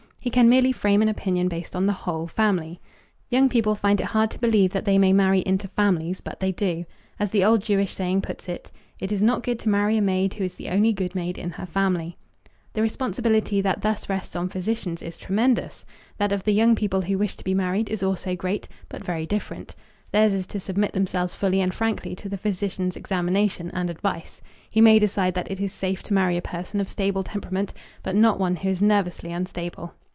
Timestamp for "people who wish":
16.75-17.35